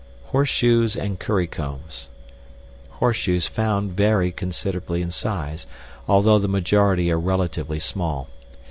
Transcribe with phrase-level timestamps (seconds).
[0.29, 2.07] Horseshoes and Currycombs.
[2.89, 5.67] Horseshoes found vary considerably in size,
[6.07, 8.27] although the majority are relatively small.